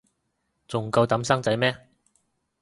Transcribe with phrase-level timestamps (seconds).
[0.67, 1.77] 仲夠膽生仔咩